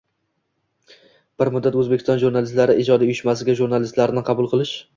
[1.41, 4.77] Bir muddat O'zbekiston jurnalistlari ijodiy uyushmasiga jurnalistlarni qabul qilish